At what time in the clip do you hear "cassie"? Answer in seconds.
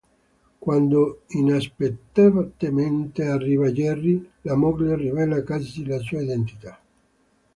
5.43-5.85